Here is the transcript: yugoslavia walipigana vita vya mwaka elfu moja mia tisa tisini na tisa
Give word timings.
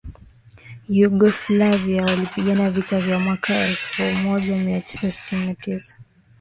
yugoslavia 0.99 2.03
walipigana 2.05 2.69
vita 2.71 2.99
vya 2.99 3.19
mwaka 3.19 3.53
elfu 3.67 4.03
moja 4.23 4.55
mia 4.57 4.81
tisa 4.81 5.07
tisini 5.07 5.45
na 5.45 5.53
tisa 5.55 5.95